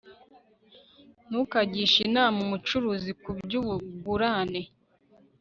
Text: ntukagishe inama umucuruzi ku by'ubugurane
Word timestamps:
ntukagishe 1.27 1.97
inama 2.07 2.37
umucuruzi 2.45 3.11
ku 3.21 3.29
by'ubugurane 3.41 4.61